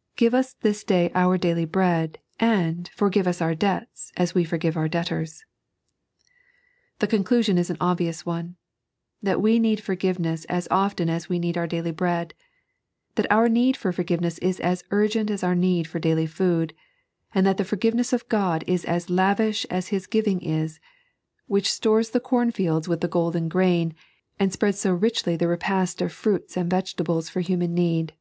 [0.16, 4.76] "Give us this day our daily bread, and forgive us our debts, as we forgive
[4.76, 5.44] our debtors."
[6.98, 8.56] The conclusion is an obvious one—
[9.22, 12.34] that we need forgive ness as often as we need our daily bread;
[13.14, 16.74] that our need for forgiveness is as urgent as our need for daily food;
[17.32, 20.80] and that the forgiveness of God is as lavish as His giving is,
[21.46, 23.94] which stores the cornfields with the golden grain,
[24.36, 28.14] and spreads so richly the repast of fruits and vegetables for human need.